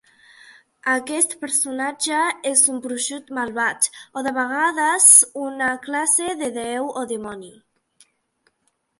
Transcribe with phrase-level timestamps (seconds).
[0.91, 3.89] Aquest personatge és un bruixot malvat,
[4.19, 5.05] o de vegades
[5.43, 7.51] una classe de déu o dimoni.